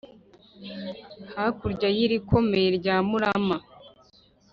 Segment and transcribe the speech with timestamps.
[1.33, 3.57] Hakurya y’irikomeye rya Murama,